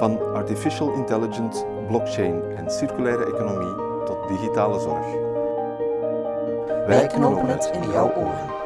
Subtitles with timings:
[0.00, 5.06] Van artificial intelligence, blockchain en circulaire economie tot digitale zorg.
[6.86, 8.58] Wij knopen het in jouw oren.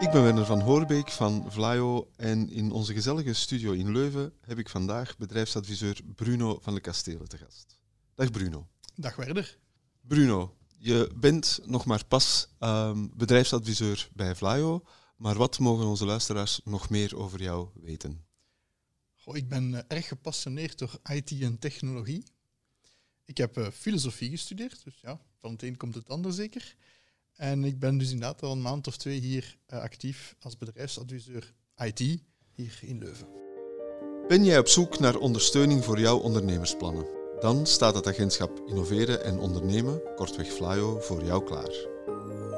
[0.00, 4.58] Ik ben Werner van Hoorbeek van Vlaio en in onze gezellige studio in Leuven heb
[4.58, 7.78] ik vandaag bedrijfsadviseur Bruno van de Kastelen te gast.
[8.14, 8.66] Dag Bruno.
[8.94, 9.58] Dag Werder.
[10.00, 14.82] Bruno, je bent nog maar pas ehm, bedrijfsadviseur bij Vlaio,
[15.20, 18.24] maar wat mogen onze luisteraars nog meer over jou weten?
[19.14, 22.24] Goh, ik ben eh, erg gepassioneerd door IT en technologie.
[23.24, 26.76] Ik heb eh, filosofie gestudeerd, dus ja, van het een komt het ander zeker.
[27.32, 31.54] En ik ben dus inderdaad al een maand of twee hier eh, actief als bedrijfsadviseur
[31.76, 31.98] IT
[32.52, 33.28] hier in Leuven.
[34.28, 37.06] Ben jij op zoek naar ondersteuning voor jouw ondernemersplannen?
[37.40, 41.88] Dan staat het agentschap Innoveren en Ondernemen, kortweg Flyo, voor jou klaar.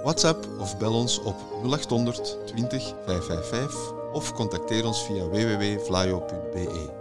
[0.02, 7.00] WhatsApp of bel ons op 0800 20 555 of contacteer ons via www.flyo.be.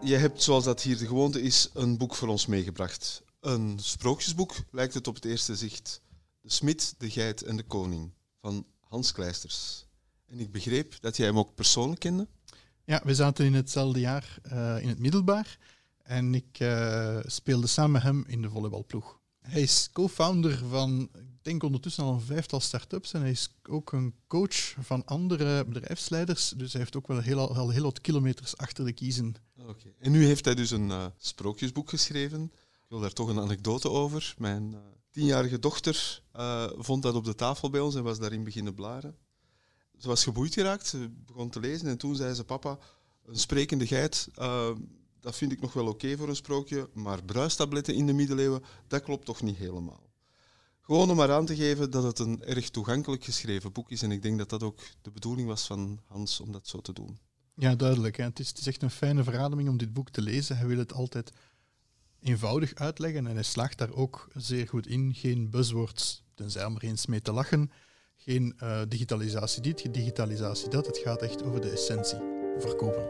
[0.00, 3.22] Je hebt, zoals dat hier de gewoonte is, een boek voor ons meegebracht.
[3.40, 6.00] Een sprookjesboek lijkt het op het eerste zicht.
[6.40, 9.86] De Smit, de Geit en de Koning van Hans Kleisters.
[10.26, 12.28] En ik begreep dat jij hem ook persoonlijk kende.
[12.84, 15.58] Ja, we zaten in hetzelfde jaar uh, in het middelbaar
[16.02, 19.20] en ik uh, speelde samen hem in de volleybalploeg.
[19.40, 21.10] Hij is co-founder van,
[21.42, 26.52] denk ondertussen al een vijftal start-ups en hij is ook een coach van andere bedrijfsleiders.
[26.56, 29.34] Dus hij heeft ook wel heel, al heel wat kilometers achter de kiezen.
[29.98, 32.42] En nu heeft hij dus een uh, sprookjesboek geschreven.
[32.42, 34.34] Ik wil daar toch een anekdote over.
[34.38, 34.78] Mijn uh,
[35.10, 39.16] tienjarige dochter uh, vond dat op de tafel bij ons en was daarin beginnen blaren.
[39.98, 42.78] Ze was geboeid geraakt, ze begon te lezen en toen zei ze, papa,
[43.24, 44.28] een sprekende geit,
[45.20, 49.02] dat vind ik nog wel oké voor een sprookje, maar bruistabletten in de middeleeuwen, dat
[49.02, 50.11] klopt toch niet helemaal.
[50.92, 54.10] Gewoon om maar aan te geven dat het een erg toegankelijk geschreven boek is en
[54.10, 57.18] ik denk dat dat ook de bedoeling was van Hans om dat zo te doen.
[57.54, 58.16] Ja, duidelijk.
[58.16, 58.24] Hè.
[58.24, 60.56] Het, is, het is echt een fijne verademing om dit boek te lezen.
[60.56, 61.32] Hij wil het altijd
[62.20, 65.14] eenvoudig uitleggen en hij slaagt daar ook zeer goed in.
[65.14, 67.70] Geen buzzwords, tenzij om er eens mee te lachen.
[68.16, 70.86] Geen uh, digitalisatie dit, digitalisatie dat.
[70.86, 72.18] Het gaat echt over de essentie.
[72.58, 73.06] Verkopen.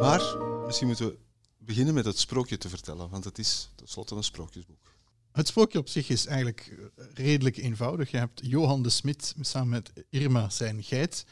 [0.00, 0.36] Maar
[0.66, 1.27] misschien moeten we
[1.68, 4.96] beginnen met het sprookje te vertellen, want het is tenslotte een sprookjesboek.
[5.32, 8.10] Het sprookje op zich is eigenlijk redelijk eenvoudig.
[8.10, 11.24] Je hebt Johan de Smit samen met Irma zijn geit,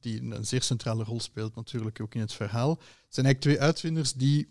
[0.00, 2.70] die een zeer centrale rol speelt natuurlijk ook in het verhaal.
[2.70, 4.48] Het zijn eigenlijk twee uitvinders die,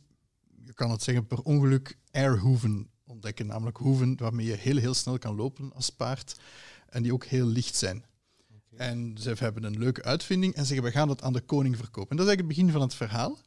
[0.66, 3.45] je kan het zeggen, per ongeluk airhoeven ontdekken.
[3.45, 6.39] Namelijk hoeven waarmee je heel, heel snel kan lopen als paard
[6.89, 8.06] en die ook heel licht zijn.
[8.75, 12.09] En ze hebben een leuke uitvinding en zeggen we gaan dat aan de koning verkopen.
[12.09, 13.39] En dat is eigenlijk het begin van het verhaal.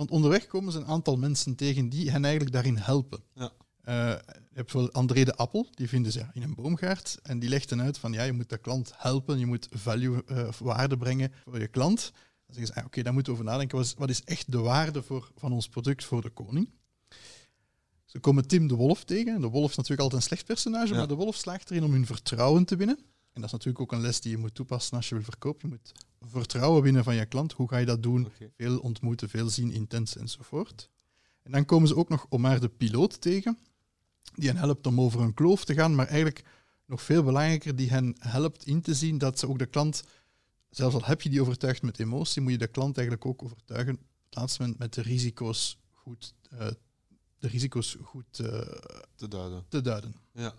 [0.00, 3.22] Want onderweg komen ze een aantal mensen tegen die hen eigenlijk daarin helpen.
[3.34, 3.52] Ja.
[3.84, 7.18] Uh, je hebt bijvoorbeeld André de Appel, die vinden ze in een boomgaard.
[7.22, 10.22] En die legt dan uit van ja, je moet de klant helpen, je moet value,
[10.26, 12.10] uh, waarde brengen voor je klant.
[12.46, 13.76] Dan zeggen ze, ah, oké, okay, daar moeten we over nadenken.
[13.76, 16.70] Wat is, wat is echt de waarde voor, van ons product voor de koning?
[18.04, 19.40] Ze komen Tim de Wolf tegen.
[19.40, 20.98] De Wolf is natuurlijk altijd een slecht personage, ja.
[20.98, 22.96] maar de Wolf slaagt erin om hun vertrouwen te winnen.
[23.32, 25.68] En dat is natuurlijk ook een les die je moet toepassen als je wil verkopen.
[25.68, 27.52] Je moet vertrouwen winnen van je klant.
[27.52, 28.26] Hoe ga je dat doen?
[28.26, 28.50] Okay.
[28.56, 30.90] Veel ontmoeten, veel zien, intens enzovoort.
[31.42, 33.58] En dan komen ze ook nog Omar de piloot tegen,
[34.34, 36.44] die hen helpt om over een kloof te gaan, maar eigenlijk
[36.86, 40.04] nog veel belangrijker, die hen helpt in te zien dat ze ook de klant,
[40.70, 43.94] zelfs al heb je die overtuigd met emotie, moet je de klant eigenlijk ook overtuigen,
[43.94, 46.58] op het laatste moment met de risico's goed, uh,
[47.38, 48.46] de risico's goed uh,
[49.14, 49.64] te duiden.
[49.68, 50.14] Te duiden.
[50.32, 50.54] Ja.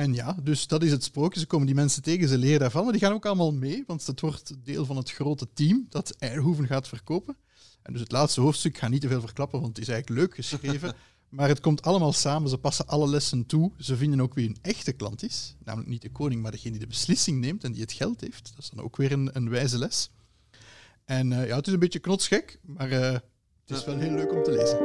[0.00, 1.40] En ja, dus dat is het sprookje.
[1.40, 4.06] Ze komen die mensen tegen, ze leren daarvan, maar die gaan ook allemaal mee, want
[4.06, 7.36] het wordt deel van het grote team dat Eierhoeven gaat verkopen.
[7.82, 10.20] En dus het laatste hoofdstuk, ik ga niet te veel verklappen, want het is eigenlijk
[10.20, 10.94] leuk geschreven.
[11.28, 13.72] maar het komt allemaal samen, ze passen alle lessen toe.
[13.78, 15.56] Ze vinden ook wie hun echte klant is.
[15.64, 18.50] Namelijk niet de koning, maar degene die de beslissing neemt en die het geld heeft.
[18.54, 20.10] Dat is dan ook weer een, een wijze les.
[21.04, 23.22] En uh, ja, het is een beetje knotsgek, maar uh, het
[23.66, 24.78] is wel heel leuk om te lezen.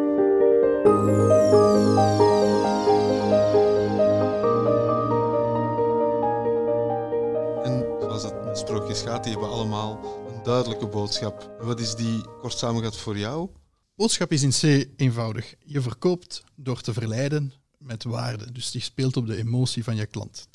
[8.70, 11.58] Gaat, die hebben allemaal een duidelijke boodschap.
[11.62, 13.50] Wat is die kort samengevat voor jou?
[13.96, 15.56] Boodschap is in C eenvoudig.
[15.66, 18.52] Je verkoopt door te verleiden met waarde.
[18.52, 20.48] Dus die speelt op de emotie van je klant.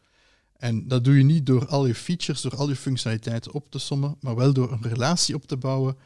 [0.57, 3.79] En dat doe je niet door al je features, door al je functionaliteiten op te
[3.79, 5.97] sommen, maar wel door een relatie op te bouwen,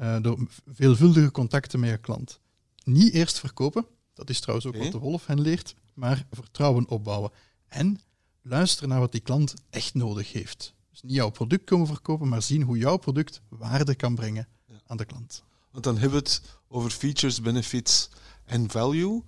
[0.00, 2.40] uh, door veelvuldige contacten met je klant.
[2.84, 7.30] Niet eerst verkopen, dat is trouwens ook wat de Wolf hen leert, maar vertrouwen opbouwen.
[7.68, 8.00] En
[8.42, 10.76] luisteren naar wat die klant echt nodig heeft.
[11.00, 14.48] Dus niet jouw product komen verkopen, maar zien hoe jouw product waarde kan brengen
[14.86, 15.42] aan de klant.
[15.70, 18.08] Want dan hebben we het over features, benefits
[18.44, 19.22] en value.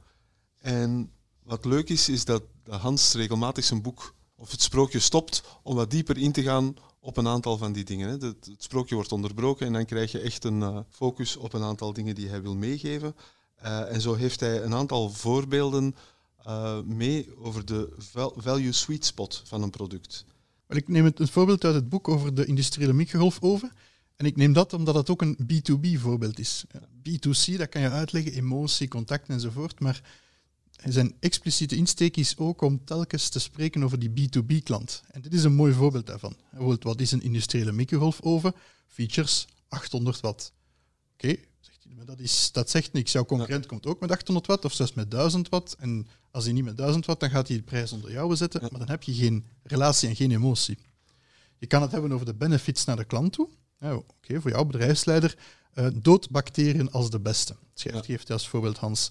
[0.60, 1.12] En
[1.42, 5.90] wat leuk is, is dat Hans regelmatig zijn boek of het sprookje stopt om wat
[5.90, 8.08] dieper in te gaan op een aantal van die dingen.
[8.08, 11.62] Het, het sprookje wordt onderbroken en dan krijg je echt een uh, focus op een
[11.62, 13.16] aantal dingen die hij wil meegeven.
[13.62, 15.94] Uh, en zo heeft hij een aantal voorbeelden
[16.46, 17.94] uh, mee over de
[18.36, 20.24] value sweet spot van een product.
[20.76, 23.72] Ik neem het, het voorbeeld uit het boek over de industriële microgolfoven.
[24.16, 26.64] En ik neem dat omdat het ook een B2B voorbeeld is.
[26.98, 29.80] B2C, dat kan je uitleggen, emotie, contact enzovoort.
[29.80, 30.02] Maar
[30.84, 35.02] zijn expliciete insteek is ook om telkens te spreken over die B2B-klant.
[35.10, 36.36] En dit is een mooi voorbeeld daarvan.
[36.50, 38.54] Bijvoorbeeld, wat is een industriële microgolfoven?
[38.86, 40.52] Features 800 watt.
[41.12, 41.36] Oké,
[42.00, 43.12] maar dat, is, dat zegt niks.
[43.12, 45.76] Jouw concurrent komt ook met 800 watt of zelfs met 1000 watt.
[45.78, 48.60] En als hij niet met 1000 watt, dan gaat hij de prijs onder jou zetten.
[48.60, 50.78] Maar dan heb je geen relatie en geen emotie.
[51.58, 53.48] Je kan het hebben over de benefits naar de klant toe.
[53.78, 55.38] Ja, Oké, voor jouw bedrijfsleider,
[55.74, 57.56] uh, doodbacteriën als de beste.
[57.74, 59.10] Schrijft, geeft hij als voorbeeld Hans.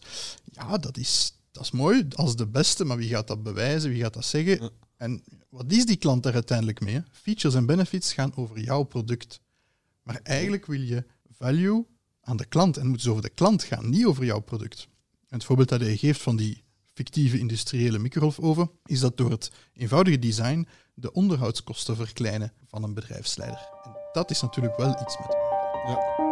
[0.51, 3.89] Ja, dat is, dat is mooi als de beste, maar wie gaat dat bewijzen?
[3.89, 4.71] Wie gaat dat zeggen?
[4.97, 7.03] En wat is die klant daar uiteindelijk mee?
[7.11, 9.41] Features en benefits gaan over jouw product.
[10.03, 11.85] Maar eigenlijk wil je value
[12.29, 14.87] aan de klant en moet dus over de klant gaan, niet over jouw product.
[15.27, 19.51] En het voorbeeld dat hij geeft van die fictieve industriële microgolfoven is dat door het
[19.73, 23.69] eenvoudige design de onderhoudskosten verkleinen van een bedrijfsleider.
[23.83, 25.37] En dat is natuurlijk wel iets met
[25.85, 26.27] Ja.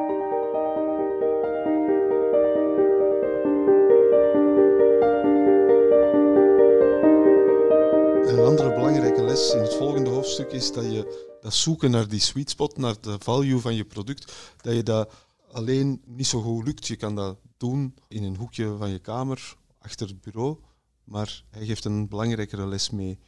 [8.28, 12.20] een andere belangrijke les in het volgende hoofdstuk is dat je dat zoeken naar die
[12.20, 15.14] sweet spot, naar de value van je product, dat je dat
[15.52, 16.88] alleen niet zo goed lukt.
[16.88, 20.58] Je kan dat doen in een hoekje van je kamer, achter het bureau,
[21.04, 23.20] maar hij geeft een belangrijkere les mee.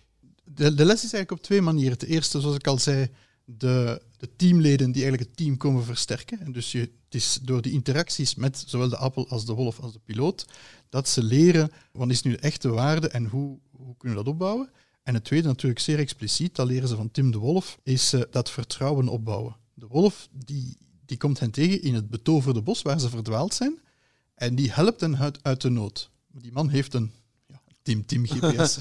[0.43, 1.99] De, de les is eigenlijk op twee manieren.
[1.99, 3.09] De eerste, zoals ik al zei,
[3.57, 6.39] de, de teamleden die eigenlijk het team komen versterken.
[6.39, 9.79] En dus je, het is door die interacties met zowel de appel als de wolf
[9.79, 10.45] als de piloot,
[10.89, 14.33] dat ze leren wat is nu de echte waarde en hoe, hoe kunnen we dat
[14.33, 14.69] opbouwen.
[15.03, 18.21] En het tweede, natuurlijk zeer expliciet, dat leren ze van Tim de Wolf, is uh,
[18.31, 19.55] dat vertrouwen opbouwen.
[19.73, 20.77] De wolf die,
[21.09, 23.79] die komt hen tegen in het betoverde bos waar ze verdwaald zijn
[24.35, 26.09] en die helpt hen uit, uit de nood.
[26.27, 27.11] Die man heeft een
[27.47, 28.79] ja, Tim Tim GPS.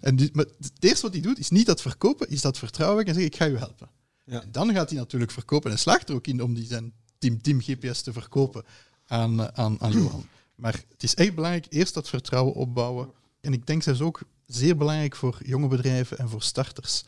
[0.00, 3.04] en die, maar het eerste wat hij doet is niet dat verkopen, is dat vertrouwen
[3.04, 3.88] en zeggen ik ga u helpen.
[4.24, 4.44] Ja.
[4.50, 7.60] dan gaat hij natuurlijk verkopen en slaagt er ook in om die zijn Tim Tim
[7.60, 8.64] GPS te verkopen
[9.06, 10.26] aan, aan, aan Johan.
[10.54, 13.10] Maar het is echt belangrijk eerst dat vertrouwen opbouwen.
[13.40, 17.04] En ik denk zelfs ook zeer belangrijk voor jonge bedrijven en voor starters.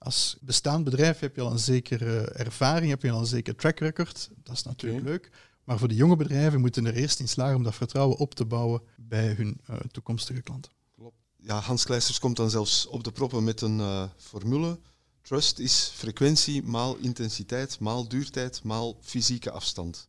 [0.00, 3.78] Als bestaand bedrijf heb je al een zekere ervaring, heb je al een zeker track
[3.78, 4.30] record.
[4.42, 5.30] Dat is natuurlijk leuk.
[5.64, 8.44] Maar voor de jonge bedrijven moeten er eerst in slagen om dat vertrouwen op te
[8.44, 10.72] bouwen bij hun uh, toekomstige klanten.
[10.94, 11.16] Klopt.
[11.36, 14.78] Ja, Hans Kleisters komt dan zelfs op de proppen met een uh, formule.
[15.22, 20.08] Trust is frequentie maal intensiteit maal duurtijd maal fysieke afstand.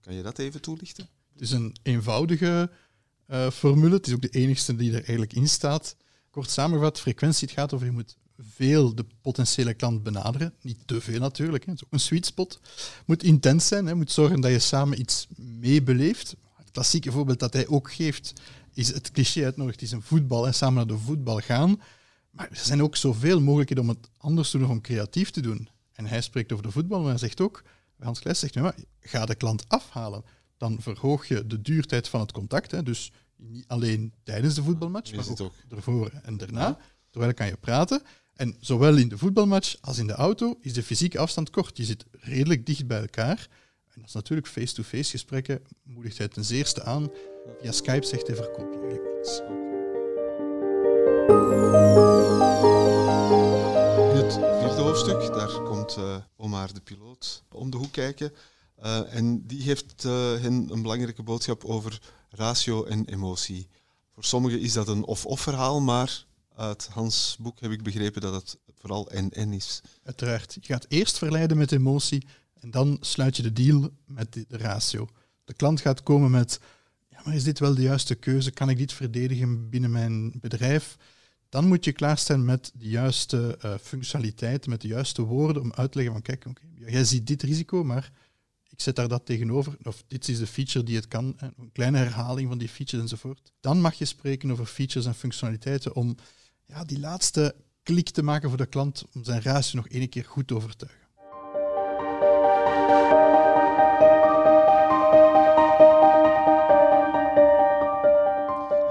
[0.00, 1.08] Kan je dat even toelichten?
[1.32, 2.70] Het is een eenvoudige
[3.26, 3.94] uh, formule.
[3.94, 5.96] Het is ook de enigste die er eigenlijk in staat.
[6.30, 10.54] Kort samengevat, frequentie, het gaat over je moet veel de potentiële klant benaderen.
[10.62, 11.70] Niet te veel natuurlijk, hè.
[11.70, 12.60] het is ook een sweet spot.
[13.06, 13.94] moet intens zijn, hè.
[13.94, 16.36] moet zorgen dat je samen iets meebeleeft.
[16.56, 18.32] Het klassieke voorbeeld dat hij ook geeft,
[18.74, 21.80] is het cliché uitnodigt, is een voetbal en samen naar de voetbal gaan.
[22.30, 25.68] Maar er zijn ook zoveel mogelijkheden om het anders te doen, om creatief te doen.
[25.92, 27.62] En hij spreekt over de voetbal, maar hij zegt ook,
[27.98, 30.24] Hans Kleis zegt, maar, ga de klant afhalen.
[30.56, 32.70] Dan verhoog je de duurtijd van het contact.
[32.70, 32.82] Hè.
[32.82, 36.78] Dus niet alleen tijdens de voetbalmatch, maar ook, ook, ervoor en daarna.
[37.10, 38.02] Terwijl kan je praten.
[38.40, 41.76] En zowel in de voetbalmatch als in de auto is de fysieke afstand kort.
[41.76, 43.48] Je zit redelijk dicht bij elkaar.
[43.88, 47.10] En dat is natuurlijk face-to-face gesprekken, moedigt hij ten zeerste aan.
[47.60, 49.38] Via Skype zegt hij verkoop je eigenlijk niets.
[54.10, 58.32] In het vierde hoofdstuk, daar komt uh, Omar de piloot om de hoek kijken.
[58.82, 63.68] Uh, en die heeft uh, hen een belangrijke boodschap over ratio en emotie.
[64.12, 66.28] Voor sommigen is dat een of-of verhaal, maar
[66.60, 69.80] uit Hans' boek heb ik begrepen dat het vooral en-en is.
[70.02, 70.54] Uiteraard.
[70.54, 72.26] Je gaat eerst verleiden met emotie
[72.60, 75.08] en dan sluit je de deal met de, ratio.
[75.44, 76.60] De klant gaat komen met,
[77.08, 78.50] ja, maar is dit wel de juiste keuze?
[78.50, 80.96] Kan ik dit verdedigen binnen mijn bedrijf?
[81.48, 85.92] Dan moet je klaarstaan met de juiste uh, functionaliteiten, met de juiste woorden om uit
[85.92, 88.12] te leggen van, kijk, okay, jij ziet dit risico, maar
[88.68, 91.98] ik zet daar dat tegenover, of dit is de feature die het kan, een kleine
[91.98, 93.52] herhaling van die features enzovoort.
[93.60, 96.16] Dan mag je spreken over features en functionaliteiten om
[96.70, 100.24] ja, die laatste klik te maken voor de klant om zijn ratio nog één keer
[100.24, 100.98] goed te overtuigen.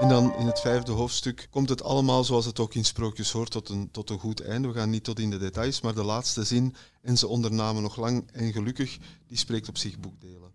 [0.00, 3.50] En dan in het vijfde hoofdstuk komt het allemaal zoals het ook in sprookjes hoort
[3.50, 4.68] tot een, tot een goed einde.
[4.68, 7.96] We gaan niet tot in de details, maar de laatste zin, en ze ondernamen nog
[7.96, 10.50] lang en gelukkig, die spreekt op zich boekdelen.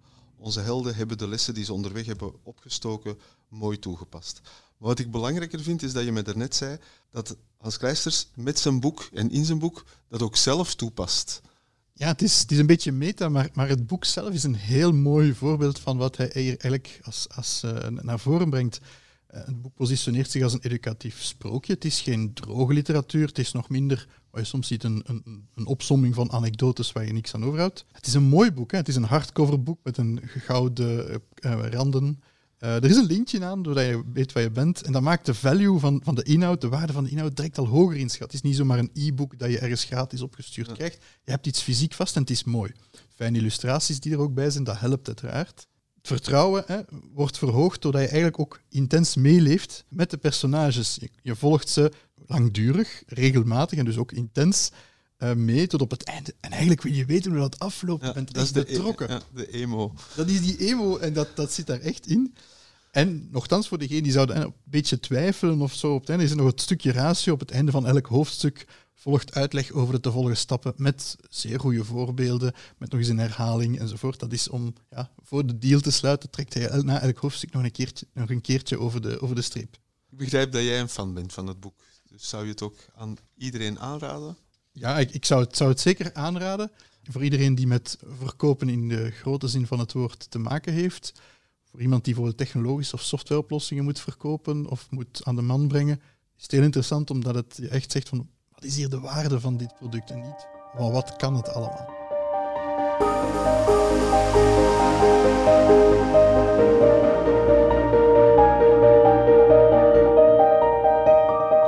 [0.45, 4.41] Onze helden hebben de lessen die ze onderweg hebben opgestoken mooi toegepast.
[4.77, 6.77] Wat ik belangrijker vind, is dat je me daarnet zei
[7.11, 11.41] dat Hans Kleisters met zijn boek en in zijn boek dat ook zelf toepast.
[11.93, 14.55] Ja, het is, het is een beetje meta, maar, maar het boek zelf is een
[14.55, 18.79] heel mooi voorbeeld van wat hij eigenlijk als, als, uh, naar voren brengt.
[19.35, 21.73] Uh, het boek positioneert zich als een educatief sprookje.
[21.73, 25.47] Het is geen droge literatuur, het is nog minder, wat je soms ziet, een, een,
[25.55, 27.85] een opsomming van anekdotes waar je niks aan overhoudt.
[27.91, 28.77] Het is een mooi boek, hè?
[28.77, 32.21] het is een hardcover boek met een gouden uh, randen.
[32.59, 34.81] Uh, er is een linkje aan, doordat je weet waar je bent.
[34.81, 37.57] En dat maakt de value van, van de inhoud, de waarde van de inhoud, direct
[37.57, 38.31] al hoger inschat.
[38.31, 40.73] Het is niet zomaar een e-book dat je ergens gratis opgestuurd ja.
[40.73, 41.03] krijgt.
[41.23, 42.71] Je hebt iets fysiek vast en het is mooi.
[43.15, 45.67] Fijne illustraties die er ook bij zijn, dat helpt uiteraard.
[46.05, 46.81] Vertrouwen hè,
[47.13, 50.97] wordt verhoogd doordat je eigenlijk ook intens meeleeft met de personages.
[50.99, 51.91] Je, je volgt ze
[52.25, 54.71] langdurig, regelmatig en dus ook intens.
[55.19, 56.33] Uh, mee tot op het einde.
[56.39, 58.01] En eigenlijk wil je weten hoe dat afloopt.
[58.01, 58.73] Ja, je bent dat is de.
[58.73, 59.93] E ja, de emo.
[60.15, 62.35] Dat is die emo en dat, dat zit daar echt in.
[62.91, 66.31] En nogthans, voor degenen die zouden een beetje twijfelen of zo, op het einde is
[66.31, 67.33] er nog het stukje ratio.
[67.33, 68.65] Op het einde van elk hoofdstuk
[68.95, 73.17] volgt uitleg over de te volgen stappen met zeer goede voorbeelden, met nog eens een
[73.17, 74.19] herhaling enzovoort.
[74.19, 77.63] Dat is om ja, voor de deal te sluiten, trekt hij na elk hoofdstuk nog
[77.63, 79.77] een keertje, nog een keertje over, de, over de streep.
[80.09, 81.83] Ik begrijp dat jij een fan bent van het boek.
[82.09, 84.37] Dus zou je het ook aan iedereen aanraden?
[84.71, 86.71] Ja, ik, ik zou, het, zou het zeker aanraden.
[87.03, 91.13] Voor iedereen die met verkopen in de grote zin van het woord te maken heeft.
[91.63, 96.01] Voor iemand die bijvoorbeeld technologische of softwareoplossingen moet verkopen of moet aan de man brengen,
[96.37, 98.29] is het heel interessant omdat het je echt zegt van
[98.65, 101.93] is hier de waarde van dit product en niet van wat kan het allemaal.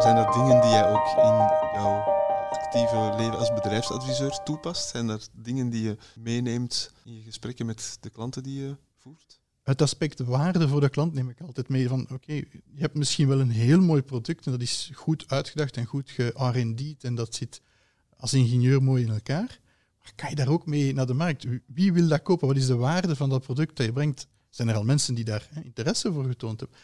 [0.01, 2.03] Zijn er dingen die jij ook in jouw
[2.51, 4.89] actieve leven als bedrijfsadviseur toepast?
[4.89, 9.39] Zijn er dingen die je meeneemt in je gesprekken met de klanten die je voert?
[9.67, 11.87] Het aspect waarde voor de klant neem ik altijd mee.
[11.87, 15.77] Van oké, je hebt misschien wel een heel mooi product en dat is goed uitgedacht
[15.77, 17.61] en goed ge-R&D'd en dat zit
[18.17, 19.59] als ingenieur mooi in elkaar.
[20.01, 21.45] Maar kan je daar ook mee naar de markt?
[21.65, 22.47] Wie wil dat kopen?
[22.47, 24.27] Wat is de waarde van dat product dat je brengt?
[24.49, 26.77] Zijn er al mensen die daar hè, interesse voor getoond hebben?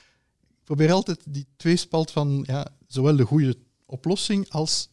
[0.49, 4.89] Ik probeer altijd die tweespalt van ja, zowel de goede oplossing als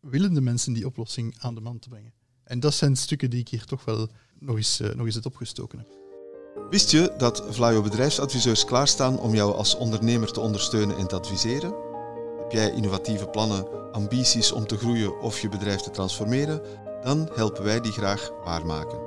[0.00, 2.12] willende mensen die oplossing aan de man te brengen.
[2.44, 4.08] En dat zijn stukken die ik hier toch wel
[4.38, 6.11] nog eens, uh, nog eens het opgestoken heb.
[6.54, 11.74] Wist je dat Vlaio bedrijfsadviseurs klaarstaan om jou als ondernemer te ondersteunen en te adviseren?
[12.38, 16.62] Heb jij innovatieve plannen, ambities om te groeien of je bedrijf te transformeren?
[17.02, 18.98] Dan helpen wij die graag waarmaken.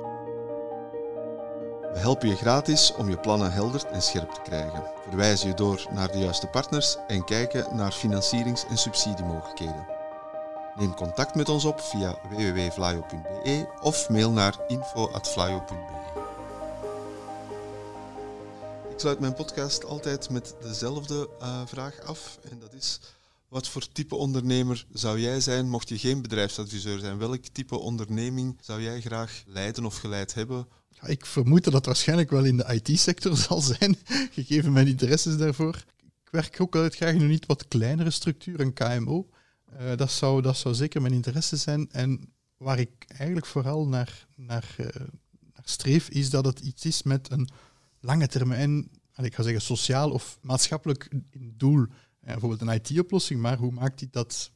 [1.92, 5.86] We helpen je gratis om je plannen helder en scherp te krijgen, verwijzen je door
[5.90, 9.86] naar de juiste partners en kijken naar financierings- en subsidiemogelijkheden.
[10.74, 16.05] Neem contact met ons op via www.vlaio.be of mail naar info.vlaio.be.
[18.96, 22.38] Ik sluit mijn podcast altijd met dezelfde uh, vraag af.
[22.50, 23.00] En dat is,
[23.48, 27.18] wat voor type ondernemer zou jij zijn mocht je geen bedrijfsadviseur zijn?
[27.18, 30.68] Welk type onderneming zou jij graag leiden of geleid hebben?
[30.88, 33.96] Ja, ik vermoed dat dat waarschijnlijk wel in de IT-sector zal zijn,
[34.30, 35.84] gegeven mijn interesses daarvoor.
[36.24, 39.28] Ik werk ook altijd graag in een niet wat kleinere structuur, een KMO.
[39.80, 41.88] Uh, dat, zou, dat zou zeker mijn interesse zijn.
[41.90, 44.86] En waar ik eigenlijk vooral naar, naar, uh,
[45.54, 47.48] naar streef, is dat het iets is met een
[48.00, 51.08] lange termijn, ik ga zeggen sociaal of maatschappelijk
[51.56, 51.86] doel?
[52.20, 54.50] Eh, bijvoorbeeld een IT-oplossing, maar hoe maakt die dat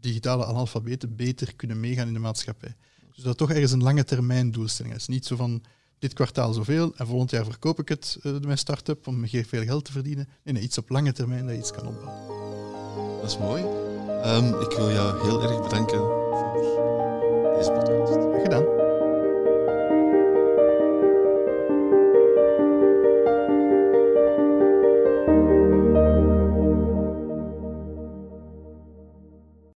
[0.00, 2.76] digitale analfabeten beter kunnen meegaan in de maatschappij?
[3.14, 5.06] Dus dat toch ergens een lange termijn doelstelling is.
[5.06, 5.62] Niet zo van
[5.98, 9.84] dit kwartaal zoveel en volgend jaar verkoop ik het, uh, mijn start-up, om veel geld
[9.84, 10.28] te verdienen.
[10.42, 13.20] Nee, iets op lange termijn dat je iets kan opbouwen.
[13.20, 13.62] Dat is mooi.
[14.22, 18.42] Ehm, ik wil jou heel erg bedanken voor deze podcast.
[18.42, 18.83] Gedaan.